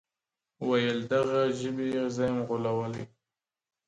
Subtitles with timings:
[0.67, 3.03] ويل دغي ژبي زه يم غولولى٫